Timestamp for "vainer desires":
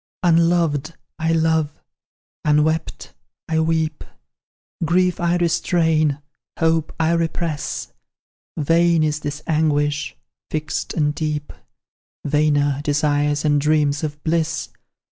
12.25-13.45